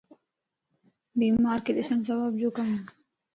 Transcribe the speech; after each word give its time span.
بيمارکَ 1.19 1.65
ڏسڻ 1.75 1.97
ثواب 2.07 2.33
جو 2.41 2.49
ڪمَ 2.57 2.69